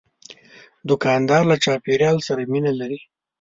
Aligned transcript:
دوکاندار 0.87 1.43
له 1.51 1.55
چاپیریال 1.63 2.17
سره 2.27 2.41
مینه 2.51 2.71
لري. 2.79 2.99